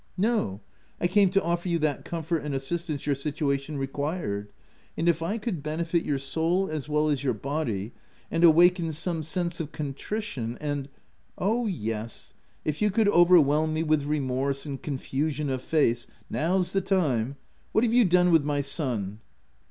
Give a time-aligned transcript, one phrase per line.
[0.11, 0.61] '*" No;
[0.99, 4.51] I came to offer you that comfort and assistance your situation required;
[4.97, 7.91] and if I could benefit your soul as well as your body,
[8.31, 10.89] and awaken some sense of contrition and
[11.37, 12.33] ""Oh, yes;
[12.65, 17.35] if you could overwhelm me with remorse and confusion of face, now's the time.
[17.71, 19.19] What have you done with my son?"